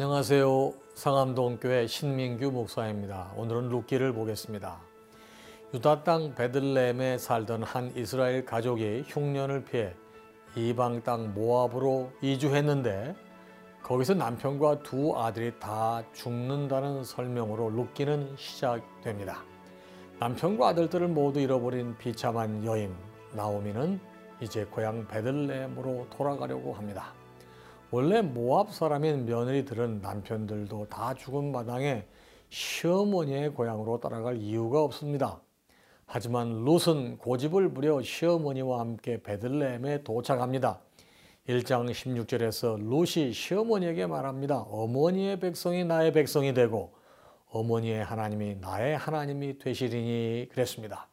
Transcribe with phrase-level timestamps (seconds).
[0.00, 0.74] 안녕하세요.
[0.94, 3.32] 상암동교회 신민규 목사입니다.
[3.34, 4.78] 오늘은 룻기를 보겠습니다.
[5.74, 9.92] 유다 땅 베들레헴에 살던 한 이스라엘 가족이 흉년을 피해
[10.54, 13.16] 이방 땅 모압으로 이주했는데
[13.82, 19.42] 거기서 남편과 두 아들이 다 죽는다는 설명으로 룻기는 시작됩니다.
[20.20, 22.94] 남편과 아들들을 모두 잃어버린 비참한 여인
[23.32, 23.98] 나오미는
[24.40, 27.17] 이제 고향 베들레헴으로 돌아가려고 합니다.
[27.90, 32.04] 원래 모압 사람인 며느리들은 남편들도 다 죽은 마당에
[32.50, 35.40] 시어머니의 고향으로 따라갈 이유가 없습니다.
[36.04, 40.80] 하지만 룻은 고집을 부려 시어머니와 함께 베들레헴에 도착합니다.
[41.48, 44.58] 1장 16절에서 룻이 시어머니에게 말합니다.
[44.68, 46.92] 어머니의 백성이 나의 백성이 되고
[47.48, 51.08] 어머니의 하나님이 나의 하나님이 되시리니 그랬습니다.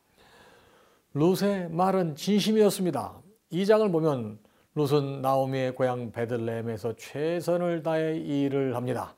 [1.13, 3.21] 룻의 말은 진심이었습니다.
[3.51, 4.39] 이 장을 보면
[4.75, 9.15] 룻은 나오미의 고향 베들레헴에서 최선을 다해 일을 합니다.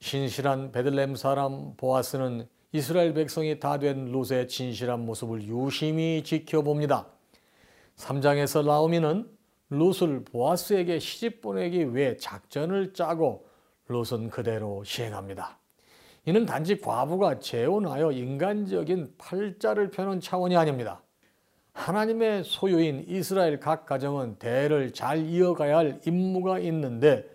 [0.00, 7.06] 신실한 베들레헴 사람 보아스는 이스라엘 백성이 다 된 룻의 진실한 모습을 유심히 지켜봅니다.
[7.96, 9.30] 3장에서 나오미는
[9.70, 13.46] 룻을 보아스에게 시집 보내기 위해 작전을 짜고
[13.88, 15.58] 룻은 그대로 시행합니다.
[16.26, 21.01] 이는 단지 과부가 재혼하여 인간적인 팔자를 펴는 차원이 아닙니다.
[21.72, 27.28] 하나님의 소유인 이스라엘 각 가정은 대를 잘 이어가야 할 임무가 있는데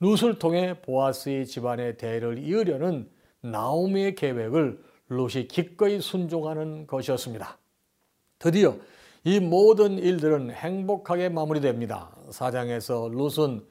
[0.00, 3.10] 룻을 통해 보아스의 집안의 대를 이으려는
[3.42, 7.58] 나오미의 계획을 룻이 기꺼이 순종하는 것이었습니다.
[8.38, 8.76] 드디어
[9.24, 12.16] 이 모든 일들은 행복하게 마무리됩니다.
[12.30, 13.66] 사장에서 룻은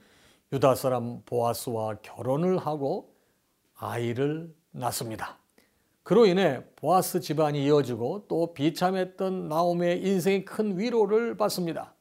[0.52, 3.16] 유다 사람 보아스와 결혼을 하고
[3.76, 5.39] 아이를 낳습니다.
[6.10, 11.94] 그로 인해 보아스 집안이 이어지고 또 비참했던 나오미의 인생이 큰 위로를 받습니다.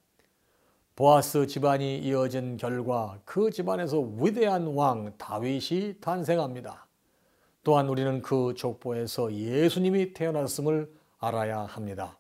[0.97, 6.87] 보아스 집안이 이어진 결과 그 집안에서 위대한 왕 다윗이 탄생합니다.
[7.63, 12.17] 또한 우리는 그 족보에서 예수님이 태어났음을 알아야 합니다.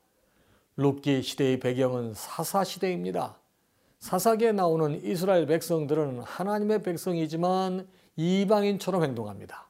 [0.76, 3.38] 룻기 시대의 배경은 사사 시대입니다.
[3.98, 9.67] 사사기에 나오는 이스라엘 백성들은 하나님의 백성이지만 이방인처럼 행동합니다.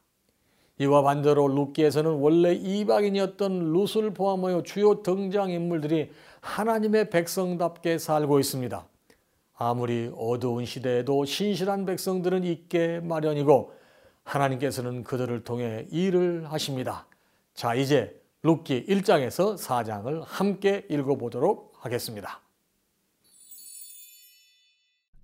[0.81, 8.87] 이와 반대로 룻기에서는 원래 이방인이었던 룻을 포함하여 주요 등장인물들이 하나님의 백성답게 살고 있습니다.
[9.55, 13.73] 아무리 어두운 시대에도 신실한 백성들은 있게 마련이고
[14.23, 17.09] 하나님께서는 그들을 통해 일을 하십니다.
[17.55, 22.41] 자, 이제 룻기 1장에서 4장을 함께 읽어보도록 하겠습니다.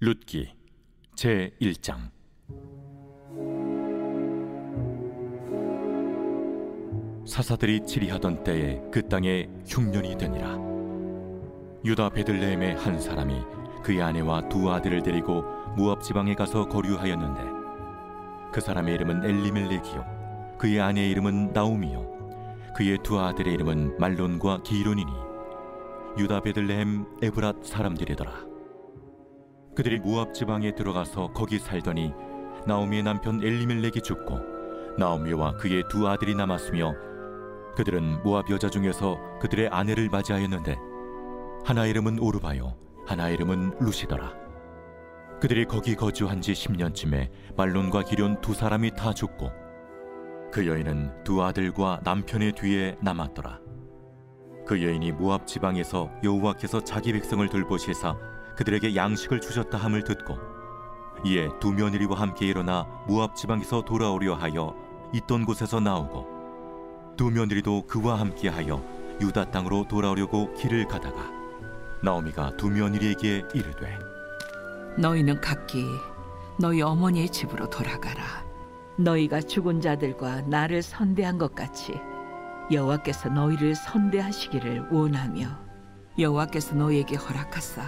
[0.01, 0.53] 룻기
[1.15, 2.14] 제 1장
[7.27, 10.59] 사사들이 치리하던 때에 그 땅에 흉년이 되니라.
[11.85, 13.43] 유다 베들레헴의 한 사람이
[13.83, 15.43] 그의 아내와 두 아들을 데리고
[15.77, 17.41] 무압 지방에 가서 거류하였는데
[18.53, 20.57] 그 사람의 이름은 엘리멜렉이요.
[20.59, 22.73] 그의 아내의 이름은 나우미요.
[22.77, 25.13] 그의 두 아들의 이름은 말론과 기론이니
[26.19, 28.33] 유다 베들레헴 에브랏 사람들이더라.
[29.75, 32.13] 그들이 무압 지방에 들어가서 거기 살더니
[32.67, 34.39] 나오미의 남편 엘리멜렉이 죽고
[34.99, 37.14] 나오미와 그의 두 아들이 남았으며
[37.77, 40.77] 그들은 모압 여자 중에서 그들의 아내를 맞이하였는데
[41.65, 42.77] 하나 이름은 오르바요
[43.07, 44.33] 하나 이름은 루시더라.
[45.41, 49.51] 그들이 거기 거주한 지 10년쯤에 말론과 기련 두 사람이 다 죽고
[50.53, 53.61] 그 여인은 두 아들과 남편의 뒤에 남았더라.
[54.67, 58.17] 그 여인이 모압 지방에서 여호와께서 자기 백성을 돌보시사
[58.57, 60.39] 그들에게 양식을 주셨다 함을 듣고
[61.27, 64.75] 이에 두 며느리와 함께 일어나 모압 지방에서 돌아오려 하여
[65.13, 66.34] 있던 곳에서 나오고
[67.17, 68.83] 두 며느리도 그와 함께하여
[69.21, 71.31] 유다 땅으로 돌아오려고 길을 가다가
[72.03, 73.99] 나오미가 두 며느리에게 이르되
[74.99, 75.85] 너희는 각기
[76.61, 78.45] 너희 어머니의 집으로 돌아가라.
[78.97, 81.95] 너희가 죽은 자들과 나를 선대한 것 같이
[82.71, 85.49] 여호와께서 너희를 선대하시기를 원하며
[86.17, 87.83] 여호와께서 너희에게 허락하사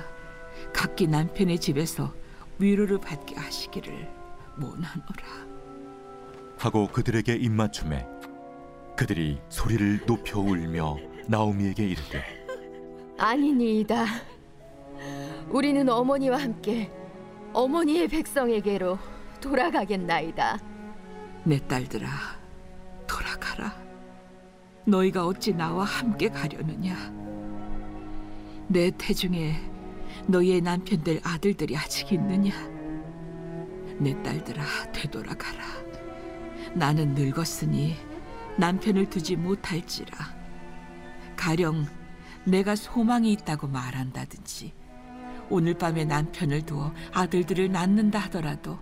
[0.75, 2.13] 각기 남편의 집에서
[2.59, 4.09] 위로를 받게 하시기를
[4.61, 5.47] 원하노라.
[6.59, 8.05] 하고 그들에게 입맞춤에
[8.97, 10.97] 그들이 소리를 높여 울며
[11.27, 12.25] 나오미에게 이르되
[13.19, 14.05] 아니니이다.
[15.51, 16.91] 우리는 어머니와 함께
[17.53, 18.99] 어머니의 백성에게로
[19.41, 20.59] 돌아가겠나이다.
[21.45, 22.09] 내 딸들아,
[23.07, 23.75] 돌아가라.
[24.87, 26.95] 너희가 어찌 나와 함께 가려느냐?
[28.69, 29.57] 내 태중에
[30.27, 32.53] 너희의 남편들 아들들이 아직 있느냐?
[33.99, 35.65] 내 딸들아, 되돌아가라.
[36.75, 37.97] 나는 늙었으니
[38.59, 40.17] 남편을 두지 못할지라.
[41.37, 41.87] 가령
[42.45, 44.73] 내가 소망이 있다고 말한다든지
[45.51, 48.79] 오늘 밤에 남편을 두어 아들들을 낳는다 하더라도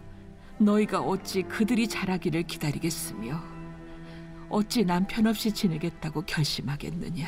[0.58, 3.42] 너희가 어찌 그들이 자라기를 기다리겠으며
[4.48, 7.26] 어찌 남편 없이 지내겠다고 결심하겠느냐?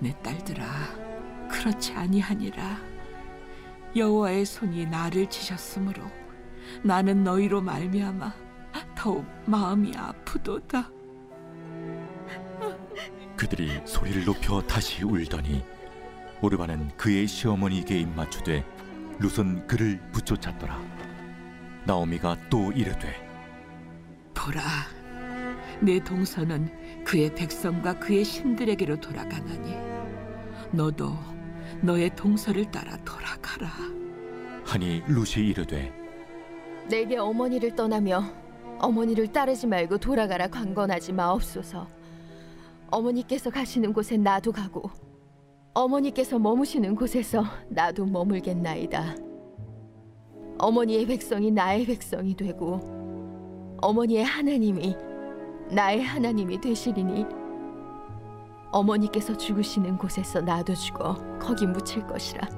[0.00, 0.66] 내 딸들아
[1.48, 2.78] 그렇지 아니하니라.
[3.94, 6.02] 여호와의 손이 나를 치셨으므로
[6.82, 8.34] 나는 너희로 말미암아
[8.96, 10.90] 더욱 마음이 아프도다.
[13.36, 15.64] 그들이 소리를 높여 다시 울더니
[16.40, 18.64] 오르바는 그의 시어머니에게 입맞추되
[19.18, 20.78] 룻은 그를 붙쫓았더라.
[21.84, 23.28] 나오미가 또 이르되
[24.34, 24.62] 보라
[25.80, 29.74] 내 동서는 그의 백성과 그의 신들에게로 돌아가나니
[30.70, 31.16] 너도
[31.80, 33.68] 너의 동서를 따라 돌아가라.
[34.64, 35.92] 하니 룻이 이르되
[36.88, 38.41] 내게 어머니를 떠나며
[38.78, 41.86] 어머니를 따르지 말고 돌아가라 강건하지 마옵소서.
[42.90, 44.90] 어머니께서 가시는 곳에 나도 가고
[45.74, 49.16] 어머니께서 머무시는 곳에서 나도 머물겠나이다.
[50.58, 52.80] 어머니의 백성이 나의 백성이 되고
[53.80, 54.94] 어머니의 하나님이
[55.70, 57.24] 나의 하나님이 되시리니
[58.70, 62.48] 어머니께서 죽으시는 곳에서 나도 죽어 거기 묻힐 것이라.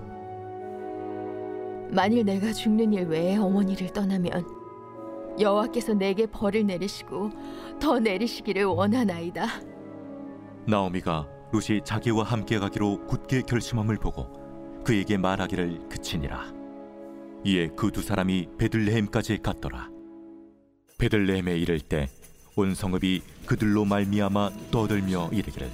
[1.91, 4.64] 만일 내가 죽는 일 외에 어머니를 떠나면
[5.39, 7.31] 여호와께서 내게 벌을 내리시고
[7.81, 9.47] 더 내리시기를 원하나이다.
[10.67, 16.53] 나오미가 룻이 자기와 함께 가기로 굳게 결심함을 보고 그에게 말하기를 그치니라
[17.45, 19.89] 이에 그 두 사람이 베들레헴까지 갔더라
[20.99, 22.09] 베들레헴에 이를 때
[22.57, 25.69] 온 성읍이 그들로 말미암아 떠들며 이르기를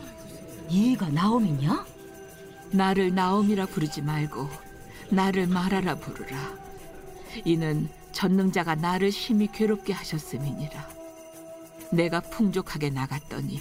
[0.70, 1.84] 얘가 나오미냐?
[2.72, 4.48] 나를 나옴이라 부르지 말고
[5.10, 6.38] 나를 말하라 부르라.
[7.44, 10.88] 이는 전능자가 나를 심히 괴롭게 하셨음이니라.
[11.92, 13.60] 내가 풍족하게 나갔더니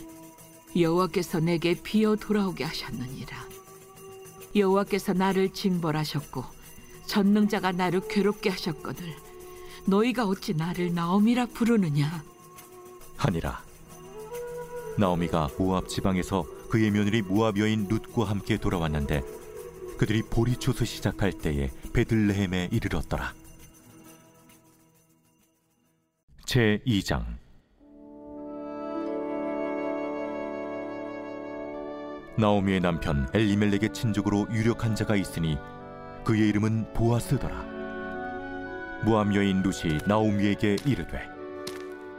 [0.78, 3.50] 여호와께서 내게 비어 돌아오게 하셨느니라.
[4.56, 6.44] 여호와께서 나를 징벌하셨고
[7.06, 9.16] 전능자가 나를 괴롭게 하셨거늘
[9.86, 12.24] 너희가 어찌 나를 나옴이라 부르느냐?
[13.18, 13.63] 하니라
[14.98, 19.24] 나오미가 모압 지방에서 그의 며느리 모압 여인 룻과 함께 돌아왔는데
[19.98, 23.34] 그들이 보리초서 시작할 때에 베들레헴에 이르렀더라
[26.50, 27.24] 제 2장
[32.40, 35.60] 나오미의 남편 엘리멜렉의 친족으로 유력한 자가 있으니
[36.24, 37.54] 그의 이름은 보아스더라
[39.06, 41.22] 모압 여인 룻이 나오미에게 이르되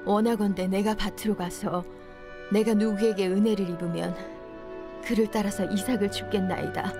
[0.05, 1.83] 원하건대 내가 밭으로 가서
[2.53, 4.15] 내가 누구에게 은혜를 입으면
[5.03, 6.93] 그를 따라서 이삭을 죽겠나이다.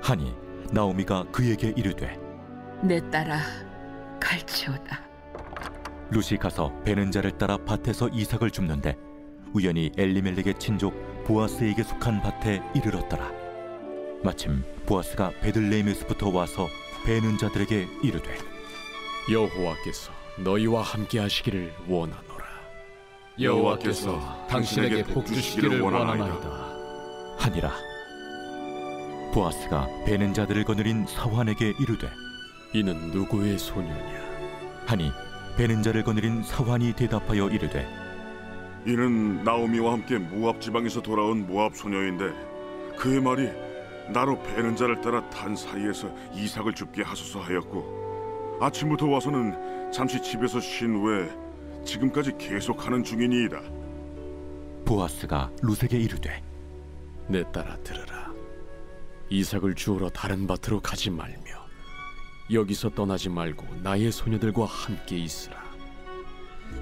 [0.00, 0.32] 하니
[0.70, 2.16] 나오미가 그에게 이르되
[2.84, 3.40] 내 딸아
[4.20, 5.07] 갈치오다.
[6.10, 8.96] 룻이 가서 베는 자를 따라 밭에서 이삭을 줍는데
[9.54, 10.94] 우연히 엘리멜렉의 친족
[11.24, 13.30] 보아스에게 속한 밭에 이르렀더라
[14.22, 16.68] 마침 보아스가 베들레헴에서부터 와서
[17.04, 18.36] 베는 자들에게 이르되
[19.30, 22.44] 여호와께서 너희와 함께 하시기를 원하노라.
[23.40, 26.68] 여호와께서 당신에게 복 주시기를 원하나이다.
[27.38, 27.72] 하니라
[29.32, 32.08] 보아스가 베는 자들을 거느린 사환에게 이르되
[32.72, 34.28] 이는 누구의 소녀냐?
[34.86, 35.10] 하니
[35.58, 37.84] 베는 자를 거느린 사환이 대답하여 이르되
[38.86, 42.32] 이는 나오미와 함께 모압 지방에서 돌아온 모압 소녀인데
[42.96, 43.48] 그의 말이
[44.12, 50.94] 나로 베는 자를 따라 탄 사이에서 이삭을 줍게 하소서 하였고 아침부터 와서는 잠시 집에서 쉰
[50.94, 51.28] 후에
[51.84, 53.60] 지금까지 계속하는 중이니이다.
[54.84, 56.40] 보아스가 룻에게 이르되
[57.26, 58.32] 내 딸아 들으라.
[59.28, 61.57] 이삭을 주우러 다른 밭으로 가지 말며
[62.50, 65.56] 여기서 떠나지 말고 나의 소녀들과 함께 있으라.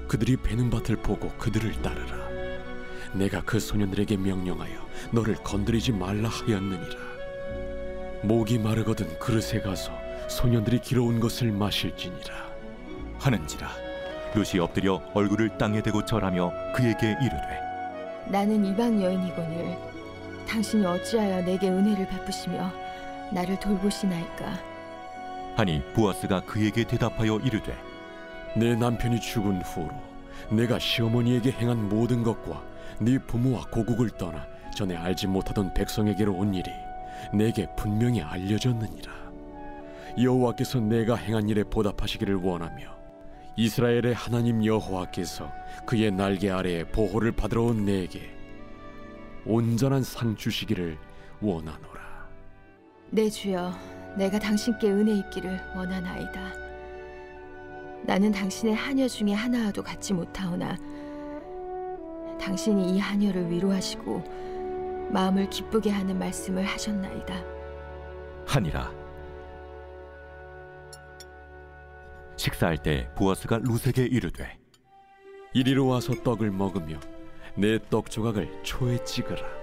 [0.07, 2.27] 그들이 베는 밭을 보고 그들을 따르라.
[3.13, 7.07] 내가 그 소년들에게 명령하여 너를 건드리지 말라 하였느니라.
[8.23, 9.91] 목이 마르거든 그릇에 가서
[10.29, 12.47] 소년들이 길어온 것을 마실지니라.
[13.19, 13.69] 하는지라
[14.35, 17.61] 룻이 엎드려 얼굴을 땅에 대고 절하며 그에게 이르되
[18.27, 19.77] 나는 이방 여인이거늘
[20.47, 22.71] 당신이 어찌하여 내게 은혜를 베푸시며
[23.31, 24.76] 나를 돌보시나이까
[25.57, 27.75] 하니 보아스가 그에게 대답하여 이르되
[28.55, 29.89] 내 남편이 죽은 후로
[30.51, 32.63] 내가 시어머니에게 행한 모든 것과
[32.99, 34.45] 네 부모와 고국을 떠나
[34.75, 36.69] 전에 알지 못하던 백성에게로 온 일이
[37.33, 39.11] 내게 분명히 알려졌느니라.
[40.21, 42.95] 여호와께서 내가 행한 일에 보답하시기를 원하며
[43.55, 45.51] 이스라엘의 하나님 여호와께서
[45.87, 48.31] 그의 날개 아래에 보호를 받으러 온 내게
[49.43, 50.99] 온전한 상 주시기를
[51.41, 52.27] 원하노라.
[53.09, 56.41] 내 주여 내가 당신께 은혜 입기를 원하나이다.
[58.03, 60.75] 나는 당신의 하녀 중에 하나와도 같지 못하오나
[62.39, 67.43] 당신이 이 하녀를 위로하시고 마음을 기쁘게 하는 말씀을 하셨나이다.
[68.47, 68.91] 하니라.
[72.37, 74.57] 식사할 때 보아스가 루세게 이르되
[75.53, 76.99] 이리로 와서 떡을 먹으며
[77.55, 79.56] 내 떡 조각을 초에 찍으라.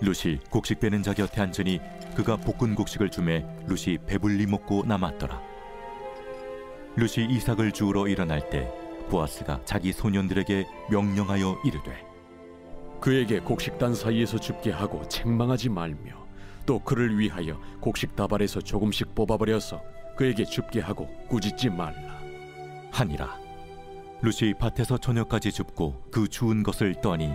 [0.00, 1.80] 룻이 곡식 빼는 자 곁에 앉으니
[2.14, 5.40] 그가 볶은 곡식을 주매 룻이 배불리 먹고 남았더라.
[6.96, 8.72] 룻이 이삭을 주우러 일어날 때
[9.08, 12.04] 보아스가 자기 소년들에게 명령하여 이르되
[13.00, 16.26] 그에게 곡식단 사이에서 줍게 하고 책망하지 말며
[16.66, 19.80] 또 그를 위하여 곡식 다발에서 조금씩 뽑아버려서
[20.16, 22.18] 그에게 줍게 하고 꾸짖지 말라.
[22.90, 23.38] 하니라.
[24.20, 27.32] 룻이 밭에서 저녁까지 줍고 그 주운 것을 떠니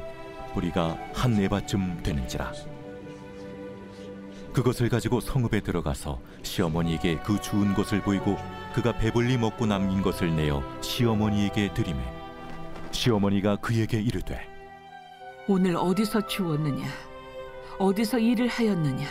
[0.53, 2.51] 뿌리가 한 에바쯤 되는지라.
[4.53, 8.37] 그것을 가지고 성읍에 들어가서 시어머니에게 그 주운 것을 보이고
[8.73, 11.99] 그가 배불리 먹고 남긴 것을 내어 시어머니에게 드리매
[12.91, 14.47] 시어머니가 그에게 이르되
[15.47, 16.85] 오늘 어디서 주웠느냐?
[17.79, 19.05] 어디서 일을 하였느냐?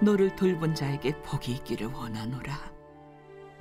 [0.00, 2.72] 너를 돌본 자에게 복이 있기를 원하노라.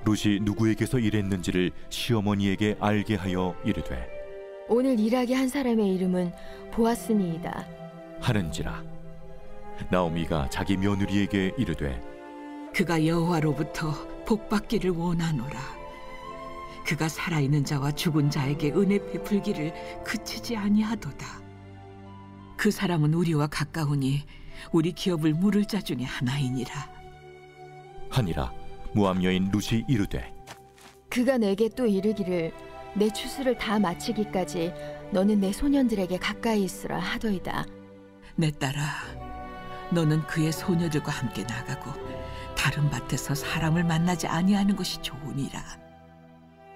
[0.05, 4.16] 룻이 누구에게서 일했는지를 시어머니에게 알게 하여 이르되
[4.69, 6.31] 오늘 일하게 한 사람의 이름은
[6.71, 7.65] 보아스니이다.
[8.19, 8.83] 하는지라
[9.89, 12.01] 나오미가 자기 며느리에게 이르되
[12.75, 13.93] 그가 여호와로부터
[14.25, 15.77] 복 받기를 원하노라.
[16.85, 21.25] 그가 살아있는 자와 죽은 자에게 은혜 베풀기를 그치지 아니하도다.
[22.55, 24.23] 그 사람은 우리와 가까우니
[24.71, 26.73] 우리 기업을 물을 자 중에 하나이니라.
[28.09, 28.51] 하니라
[28.93, 30.33] 모함 여인 룻이 이르되
[31.09, 32.51] 그가 내게 또 이르기를
[32.97, 34.73] 내 추수를 다 마치기까지
[35.11, 37.63] 너는 내 소년들에게 가까이 있으라 하더이다.
[38.35, 38.81] 내 딸아,
[39.91, 41.91] 너는 그의 소녀들과 함께 나가고
[42.55, 45.61] 다른 밭에서 사람을 만나지 아니하는 것이 좋으니라.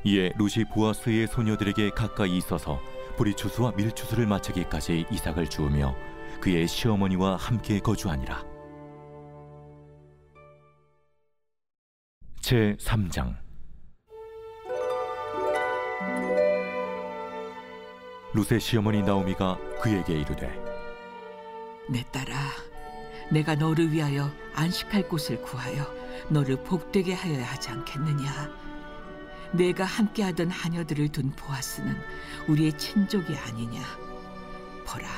[0.04, 2.80] 이에 룻이 보아스의 소녀들에게 가까이 있어서
[3.18, 5.96] 보리 추수와 밀 추수를 마치기까지 이삭을 주우며
[6.40, 8.44] 그의 시어머니와 함께 거주하니라.
[12.42, 13.51] 제 3장
[18.34, 20.50] 룻의 시어머니 나오미가 그에게 이르되
[21.90, 22.34] 내 딸아,
[23.30, 25.86] 내가 너를 위하여 안식할 곳을 구하여
[26.30, 28.50] 너를 복되게 하여야 하지 않겠느냐?
[29.52, 31.98] 내가 함께하던 하녀들을 둔 보아스는
[32.48, 33.82] 우리의 친족이 아니냐?
[34.88, 35.10] 보라,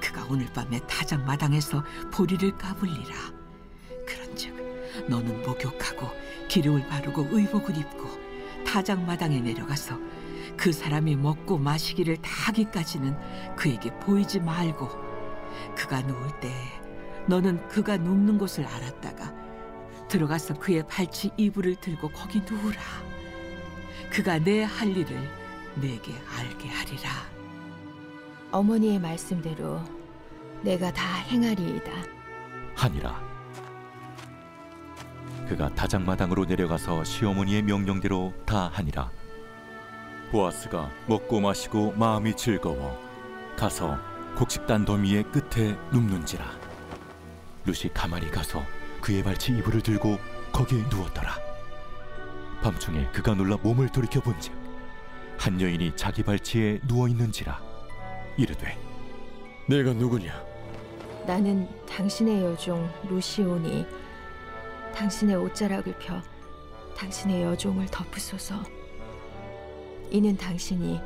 [0.00, 1.82] 그가 오늘 밤에 타작 마당에서
[2.12, 3.14] 보리를 까불리라.
[4.06, 6.08] 그런즉 너는 목욕하고
[6.46, 8.08] 기름을 바르고 의복을 입고
[8.64, 9.98] 타작 마당에 내려가서
[10.56, 13.16] 그 사람이 먹고 마시기를 다 하기까지는
[13.56, 14.88] 그에게 보이지 말고
[15.76, 16.52] 그가 누울 때
[17.26, 19.34] 너는 그가 눕는 곳을 알았다가
[20.08, 22.78] 들어가서 그의 발치 이불을 들고 거기 누우라.
[24.10, 25.16] 그가 내 할 일을
[25.74, 27.10] 내게 알게 하리라.
[28.52, 29.82] 어머니의 말씀대로
[30.62, 31.90] 내가 다 행하리이다.
[32.76, 33.20] 하니라.
[35.48, 39.10] 그가 다장마당으로 내려가서 시어머니의 명령대로 다 하니라.
[40.30, 42.98] 보아스가 먹고 마시고 마음이 즐거워
[43.56, 43.98] 가서
[44.36, 46.44] 곡식단 더미의 끝에 눕는지라.
[47.64, 48.62] 룻이 가만히 가서
[49.00, 50.18] 그의 발치 이불을 들고
[50.52, 51.36] 거기에 누웠더라.
[52.62, 54.52] 밤중에 그가 놀라 몸을 돌이켜 본즉
[55.38, 57.60] 한 여인이 자기 발치에 누워 있는지라
[58.36, 58.78] 이르되
[59.68, 60.42] 내가 누구냐?
[61.26, 63.86] 나는 당신의 여종 루시오니
[64.94, 66.20] 당신의 옷자락을 펴
[66.96, 68.75] 당신의 여종을 덮으소서.
[70.10, 71.00] 이는 당신이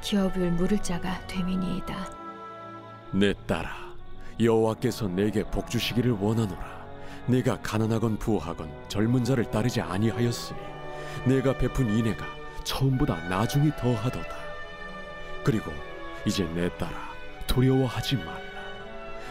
[0.00, 2.10] 기업을 물을 자가 되미니이다.
[3.12, 3.70] 내 딸아,
[4.40, 6.80] 여호와께서 내게 복 주시기를 원하노라.
[7.26, 10.58] 내가 가난하건 부하건 젊은 자를 따르지 아니하였으니
[11.26, 12.24] 내가 베푼 인애가
[12.64, 14.36] 처음보다 나중이 더하도다.
[15.44, 15.70] 그리고
[16.24, 17.10] 이제 내 딸아,
[17.46, 18.40] 두려워하지 말라.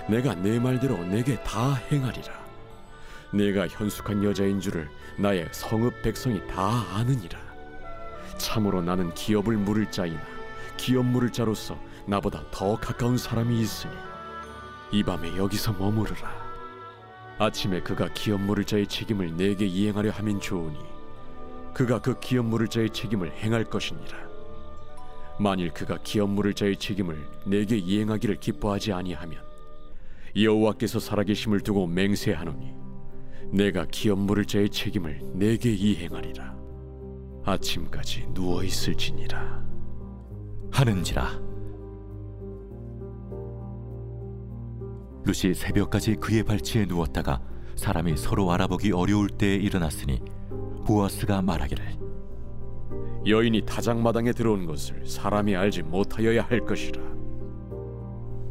[0.08, 2.34] 내가 내 말대로 내게 다 행하리라.
[3.32, 7.49] 내가 현숙한 여자인 줄을 나의 성읍 백성이 다 아느니라.
[8.38, 10.22] 참으로 나는 기업을 물을 자이나
[10.78, 13.94] 기업 물을 자로서 나보다 더 가까운 사람이 있으니
[14.92, 16.50] 이 밤에 여기서 머무르라.
[17.38, 20.78] 아침에 그가 기업 물을 자의 책임을 내게 이행하려 하면 좋으니
[21.74, 24.30] 그가 그 기업 물을 자의 책임을 행할 것이니라.
[25.40, 29.42] 만일 그가 기업 물을 자의 책임을 내게 이행하기를 기뻐하지 아니하면
[30.36, 32.74] 여호와께서 살아계심을 두고 맹세하노니
[33.52, 36.59] 내가 기업 물을 자의 책임을 내게 이행하리라.
[37.50, 39.64] 아침까지 누워 있을지니라.
[40.72, 41.42] 하는지라
[45.26, 47.42] 룻이 새벽까지 그의 발치에 누웠다가
[47.76, 50.22] 사람이 서로 알아보기 어려울 때에 일어났으니
[50.86, 52.00] 보아스가 말하기를
[53.28, 57.02] 여인이 타작마당에 들어온 것을 사람이 알지 못하여야 할 것이라.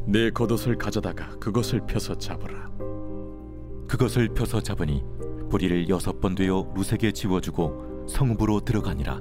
[0.06, 2.70] 내 겉옷을 가져다가 그것을 펴서 잡으라.
[3.88, 5.02] 그것을 펴서 잡으니
[5.50, 9.20] 뿌리를 여섯 번 되어 룻에게 지워주고 성읍으로 들어가니라.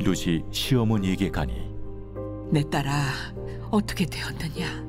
[0.00, 1.72] 룻이 시어머니에게 가니
[2.50, 2.90] 내 딸아
[3.70, 4.84] 어떻게 되었느냐?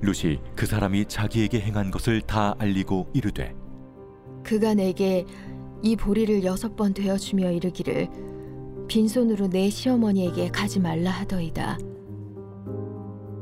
[0.00, 3.54] 룻이 그 사람이 자기에게 행한 것을 다 알리고 이르되
[4.42, 5.24] 그가 내게
[5.82, 8.08] 이 보리를 여섯 번 되어 주며 이르기를
[8.88, 11.78] 빈손으로 내 시어머니에게 가지 말라 하더이다.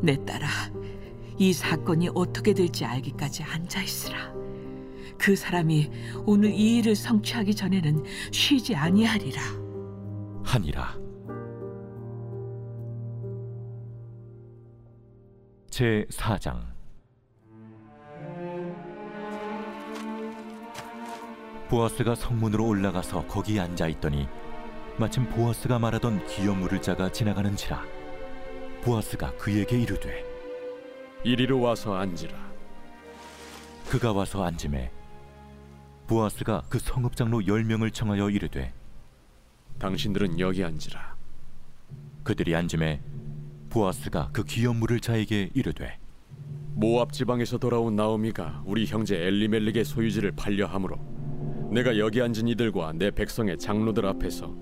[0.03, 0.47] 내 딸아
[1.39, 4.33] 이 사건이 어떻게 될지 알기까지 앉아 있으라
[5.23, 5.89] 그 사람이
[6.27, 8.03] 오늘 이 일을 성취하기 전에는
[8.33, 9.41] 쉬지 아니하리라.
[10.43, 10.99] 하니라.
[15.71, 16.61] 제 4장.
[21.69, 24.27] 보아스가 성문으로 올라가서 거기 앉아 있더니
[24.99, 27.81] 마침 보아스가 말하던 기업 물을 자가 지나가는지라
[28.83, 30.25] 보아스가 그에게 이르되
[31.23, 32.35] 이리로 와서 앉으라.
[33.89, 34.91] 그가 와서 앉음에
[36.07, 38.73] 보아스가 그 성읍 장로 열 명을 청하여 이르되
[39.79, 41.17] 당신들은 여기 앉으라.
[42.23, 43.01] 그들이 앉음에
[43.71, 45.99] 보아스가 그 기업 물을 자에게 이르되
[46.75, 50.99] 모압 지방에서 돌아온 나오미가 우리 형제 엘리멜렉의 소유지를 팔려 함으로
[51.71, 54.55] 내가 여기 앉은 이들과 내 백성의 장로들 앞에서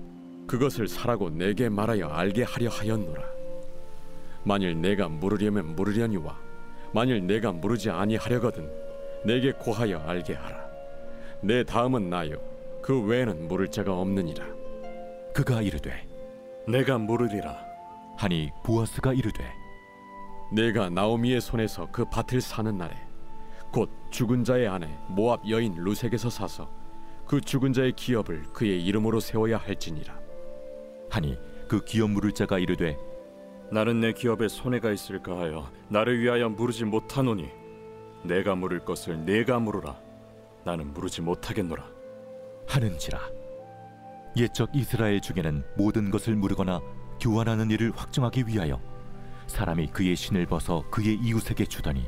[0.47, 3.23] 그것을 사라고 내게 말하여 알게 하려 하였노라.
[4.43, 6.37] 만일 내가 물으려면 물으려니와
[6.93, 8.69] 만일 내가 물으지 아니하려거든
[9.25, 10.70] 내게 고하여 알게 하라.
[11.43, 12.37] 내 다음은 나요.
[12.83, 14.45] 그 외에는 물을 자가 없느니라.
[15.33, 16.07] 그가 이르되
[16.67, 17.57] 내가 물으리라.
[18.17, 19.43] 하니 보아스가 이르되
[20.53, 22.95] 내가 나오미의 손에서 그 밭을 사는 날에
[23.71, 26.69] 곧 죽은 자의 아내 모압 여인 루색에서 사서
[27.25, 30.19] 그 죽은 자의 기업을 그의 이름으로 세워야 할지니라.
[31.09, 32.97] 하니 그 기업 물을 자가 이르되
[33.71, 37.49] 나는 내 기업에 손해가 있을까 하여 나를 위하여 물으지 못하노니
[38.23, 40.10] 내가 물을 것을 내가 물으라.
[40.65, 42.01] 나는 물으지 못하겠노라.
[42.67, 43.19] 하는지라
[44.37, 46.79] 옛적 이스라엘 중에는 모든 것을 물으거나
[47.19, 48.81] 교환하는 일을 확정하기 위하여
[49.47, 52.07] 사람이 그의 신을 벗어 그의 이웃에게 주더니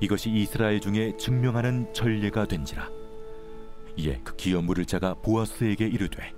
[0.00, 2.88] 이것이 이스라엘 중에 증명하는 전례가 된지라
[3.96, 6.32] 이에 그 기업 물을 자가 보아스에게 이르되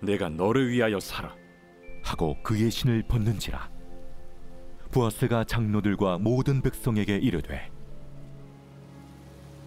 [0.00, 1.34] 내가 너를 위하여 살아.
[2.02, 3.70] 하고 그의 신을 벗는지라
[4.92, 7.70] 보아스가 장로들과 모든 백성에게 이르되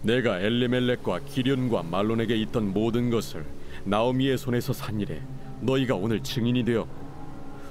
[0.02, 3.44] 내가 엘리멜렉과 기련과 말론에게 있던 모든 것을
[3.84, 5.20] 나오미의 손에서 산 일에
[5.60, 7.02] 너희가 오늘 증인이 되었고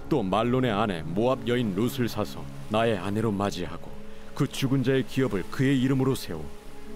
[0.10, 3.92] 또 말론의 아내 모압 여인 룻을 사서 나의 아내로 맞이하고
[4.34, 6.44] 그 죽은 자의 기업을 그의 이름으로 세워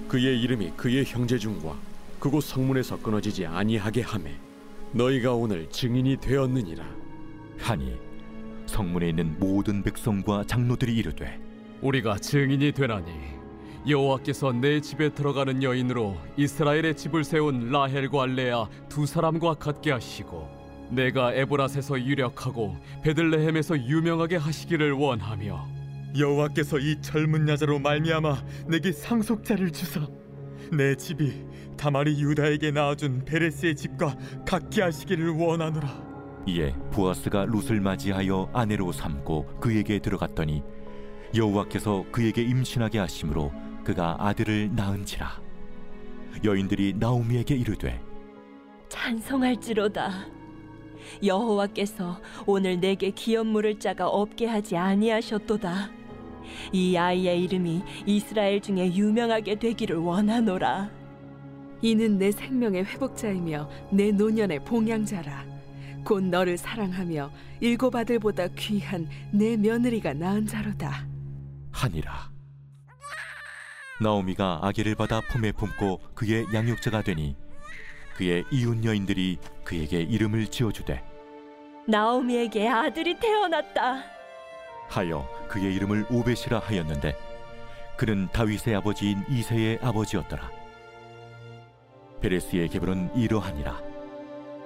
[0.07, 1.75] 그의 이름이 그의 형제 중과
[2.19, 4.31] 그곳 성문에서 끊어지지 아니하게 하매
[4.91, 6.85] 너희가 오늘 증인이 되었느니라.
[7.57, 7.97] 하니
[8.65, 11.39] 성문에 있는 모든 백성과 장로들이 이르되
[11.81, 13.11] 우리가 증인이 되나니
[13.87, 20.49] 여호와께서 내 집에 들어가는 여인으로 이스라엘의 집을 세운 라헬과 레아 두 사람과 같게 하시고
[20.89, 25.67] 내가 에브라스에서 유력하고 베들레헴에서 유명하게 하시기를 원하며
[26.17, 30.07] 여호와께서 이 젊은 여자로 말미암아 내게 상속자를 주사
[30.71, 31.45] 내 집이
[31.77, 34.15] 다말이 유다에게 낳아준 베레스의 집과
[34.47, 36.05] 같게 하시기를 원하노라.
[36.47, 40.63] 이에 보아스가 룻을 맞이하여 아내로 삼고 그에게 들어갔더니
[41.35, 43.51] 여호와께서 그에게 임신하게 하심으로
[43.85, 45.41] 그가 아들을 낳은지라.
[46.43, 48.01] 여인들이 나오미에게 이르되
[48.89, 50.25] 찬송할지로다.
[51.23, 55.89] 여호와께서 오늘 내게 기업 물을 자가 없게 하지 아니하셨도다.
[56.73, 60.89] 이 아이의 이름이 이스라엘 중에 유명하게 되기를 원하노라.
[61.81, 65.45] 이는 내 생명의 회복자이며 내 노년의 봉양자라.
[66.03, 71.07] 곧 너를 사랑하며 일곱 아들보다 귀한 내 며느리가 낳은 자로다.
[71.71, 72.34] 하니라
[74.01, 77.35] 나오미가 아기를 받아 품에 품고 그의 양육자가 되니
[78.17, 81.01] 그의 이웃 여인들이 그에게 이름을 지어주되
[81.87, 84.03] 나오미에게 아들이 태어났다.
[84.89, 87.15] 하여 그의 이름을 오벳이라 하였는데
[87.95, 90.49] 그는 다윗의 아버지인 이세의 아버지였더라.
[92.21, 93.79] 베레스의 계보는 이러하니라.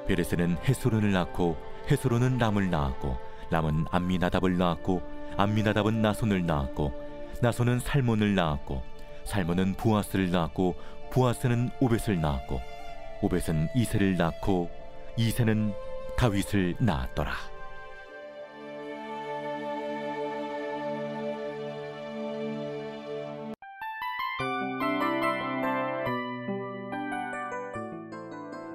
[0.07, 1.57] 베레스는 헤스론을 낳고
[1.91, 3.17] 헤스론은 람을 낳았고
[3.51, 5.01] 람은 암미나답을 낳았고
[5.37, 6.93] 암미나답은 나손을 낳았고
[7.41, 8.81] 나손은 살몬을 낳았고
[9.29, 10.75] 살몬은 부아스를 낳았고
[11.11, 12.59] 부아스는 오벳을 낳았고
[13.21, 14.69] 오벳은 이세를 낳고
[15.17, 15.71] 이세는
[16.17, 17.33] 다윗을 낳았더라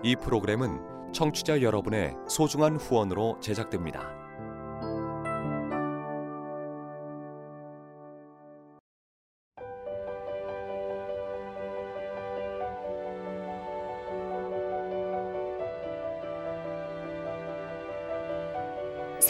[0.05, 4.24] 이 프로그램은 청취자 여러분의 소중한 후원으로 제작됩니다.